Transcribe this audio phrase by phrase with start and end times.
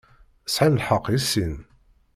[0.53, 1.55] Sεan lḥeqq i sin.